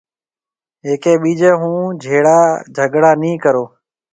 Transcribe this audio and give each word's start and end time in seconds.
هيَڪيَ 0.85 1.13
ٻِيجي 1.21 1.51
هون 1.59 1.83
جھيَََڙا 2.01 2.39
جھگھڙا 2.75 3.11
نِي 3.21 3.31
ڪرو۔ 3.43 3.63